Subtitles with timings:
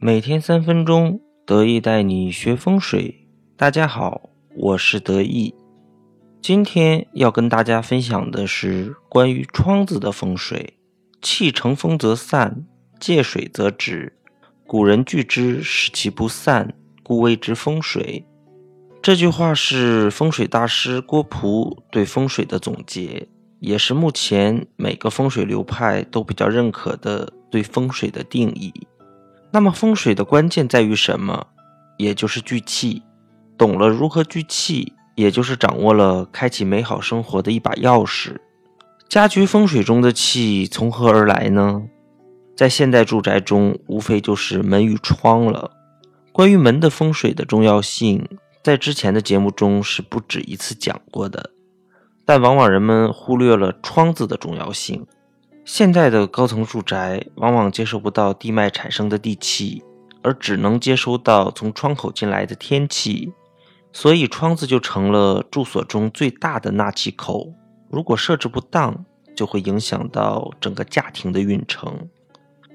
[0.00, 3.26] 每天三分钟，得意带你学风水。
[3.56, 5.52] 大家好，我是得意。
[6.40, 10.78] 今天要跟大家分享的是关于窗子的风水。
[11.20, 12.64] 气乘风则散，
[13.00, 14.16] 借水则止。
[14.68, 18.24] 古人聚之，使其不散，故谓之风水。
[19.02, 23.26] 这句话是风水大师郭璞对风水的总结，
[23.58, 28.72] 也是目前每个风水流派都比较认可的对风水的定义。
[29.58, 31.48] 那么风水的关键在于什么？
[31.96, 33.02] 也就是聚气。
[33.56, 38.36] 懂了如何聚气，也就是掌握了开启美好生活的一把钥匙。
[39.08, 41.82] 家居风水中的气从何而来呢？
[42.56, 45.72] 在现代住宅中，无非就是门与窗了。
[46.30, 48.28] 关于门的风水的重要性，
[48.62, 51.50] 在之前的节目中是不止一次讲过的，
[52.24, 55.04] 但往往人们忽略了窗子的重要性。
[55.68, 59.84] 现在的高层住宅往往接受不到地脉产生的地气，
[60.22, 63.34] 而只能接收到从窗口进来的天气，
[63.92, 67.52] 所以窗子就成了住所中最大的纳气口。
[67.90, 69.04] 如果设置不当，
[69.36, 72.08] 就会影响到整个家庭的运程。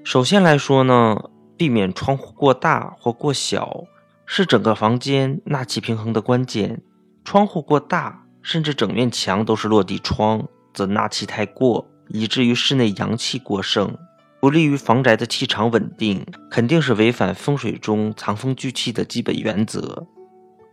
[0.04, 1.18] 首先来说呢，
[1.58, 3.86] 避免窗户过大或过小，
[4.28, 6.80] 是整个房间纳气平衡的关键。
[7.26, 11.88] 窗户过大，甚至整面墙都是落地窗，则纳气太过。
[12.10, 13.98] 以至于室内阳气过盛，
[14.40, 20.06] 不利于房宅的气场稳定，肯定是违反风水中藏风聚气的基本原则。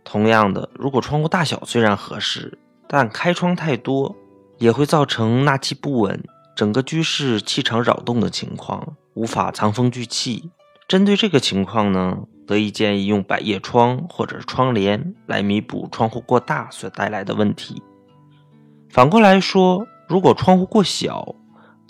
[0.03, 2.57] 同样的，如果窗户大小虽然合适，
[2.87, 4.15] 但开窗太多，
[4.57, 6.21] 也会造成纳气不稳，
[6.55, 10.51] 整个居室气场扰动的情况，无法藏风聚气。
[10.87, 17.81] 针对这个情况呢，得以建议用百叶窗或者窗帘来弥补窗户过大所带来的问题。
[18.89, 19.87] 反过来说。
[20.11, 21.35] 如果窗户过小，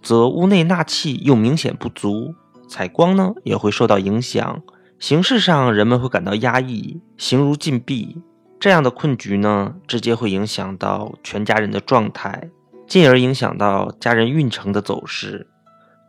[0.04, 2.36] 则屋内纳气又明显不足，
[2.70, 4.62] 采光呢也会受到影响，
[5.00, 8.22] 形式上人们会感到压抑，形如禁闭。
[8.60, 12.52] 这样的困局呢，直接会影响到全家人的状态，
[12.86, 15.48] 进而影响到家人运程的走势。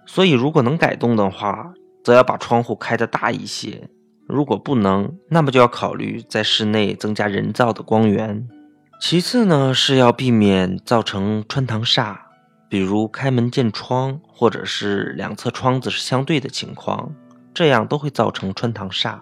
[0.04, 1.72] 所以，如果能改动的话，
[2.04, 3.88] 则要把窗户开得大一些；
[4.28, 8.46] 如果不能，那么就要考虑在室内增加人造的光源。
[9.04, 12.16] 其次呢，是要避免造成穿堂煞，
[12.68, 17.12] 比如开门见窗，或者是两侧窗子是相对的情况，
[17.52, 19.18] 这样都会造成穿堂煞。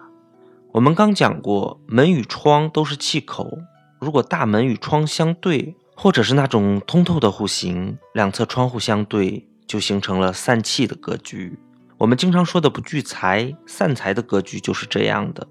[0.71, 3.57] 我们刚讲过，门与窗都是气口，
[3.99, 11.57] 如果大门与窗相对，或者是那种通透的户型，两侧窗户相对，就形成了散气的格局。
[11.97, 15.47] 我们经常说的不聚财、散财的格局就是这样的。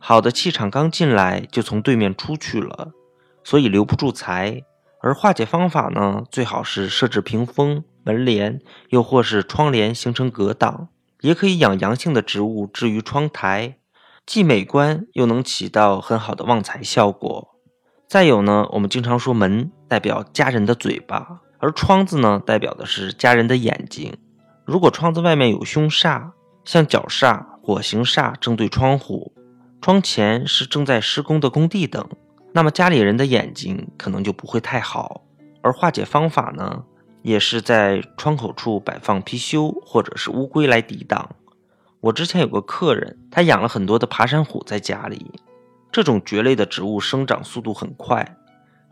[0.00, 2.90] 好的气场刚进来，就从对面出去了。
[3.44, 4.62] 所以留不住财，
[5.00, 8.60] 而化解方法呢，最好是设置屏风、门帘，
[8.90, 10.88] 又或是窗帘形成隔挡，
[11.20, 13.76] 也可以养阳性的植物置于窗台，
[14.24, 17.48] 既美观又能起到很好的旺财效果。
[18.08, 24.16] 再有呢，我们经常说门代表家人的嘴巴，而窗子呢代表的是家人的眼睛。
[24.64, 26.30] 如果窗子外面有凶煞，
[26.64, 29.32] 像角煞、火刑煞正对窗户，
[29.80, 32.06] 窗前是正在施工的工地等。
[32.54, 35.22] 那么家里人的眼睛可能就不会太好，
[35.62, 36.84] 而化解方法呢，
[37.22, 41.30] 也是在窗口处摆放貔貅或者是乌龟来抵挡。
[42.00, 45.30] 我之前有个客人，他养了很多的爬山虎在家里，
[45.90, 48.36] 这种蕨类的植物生长速度很快，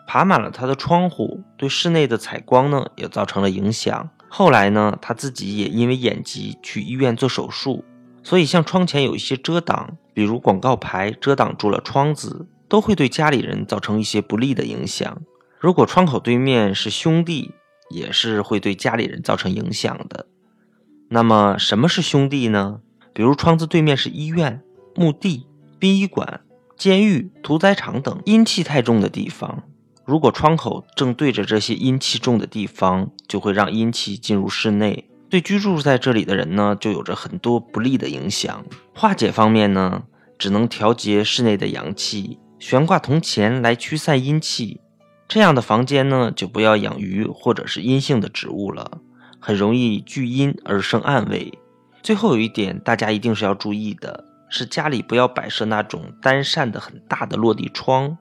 [0.06, 4.08] 爬满了他的窗户，对室内的采光呢也造成了影响。
[4.28, 7.84] 后来呢，他自己也因为眼疾去医院做手术，
[8.22, 12.46] 所以像窗前有一些遮挡，比如广告牌遮挡住了窗子。
[12.70, 15.20] 都会对家里人造成一些不利的影响。
[15.58, 17.50] 如果窗口对面是兄弟，
[17.90, 20.26] 也是会对家里人造成影响的。
[21.10, 22.80] 那么什么是兄弟呢？
[23.12, 24.62] 比如窗子对面是医院、
[24.94, 25.48] 墓地、
[25.80, 26.42] 殡仪馆、
[26.78, 29.64] 监狱、屠宰场等阴气太重的地方。
[30.06, 38.64] 如果窗口正对着这些阴气重的地方，就会让阴气进入室内，对居住在这里的人呢，就有着很多不利的影响。
[38.94, 40.04] 化解方面呢，
[40.38, 42.38] 只能调节室内的阳气。
[42.60, 44.82] 悬挂铜钱来驱散阴气，
[45.26, 48.98] 这样的房间呢，就不要养鱼或者是阴性的植物了，
[49.40, 51.58] 很容易聚阴而生暗味。
[52.02, 58.18] 最后有一点，大家一定是要注意的，是家里不要摆设那种单扇的很大的落地窗。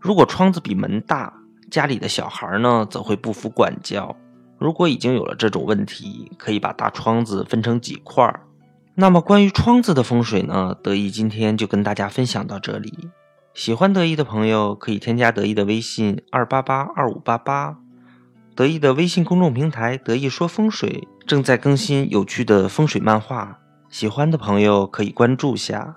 [0.00, 1.30] 如果窗子比门大，
[1.70, 4.16] 家里的小孩呢，则会不服管教。
[4.58, 8.40] 如果已经有了这种问题，可以把大窗子分成几块儿。
[8.94, 13.10] 那么关于窗子的风水呢，得意今天就跟大家分享到这里。
[13.54, 17.76] 喜欢得意的朋友可以添加得意的微信二八八二五八八，
[18.54, 23.58] 得意的微信公众平台“得意说风水”正在更新有趣的风水漫画，
[23.90, 25.94] 喜欢的朋友可以关注下。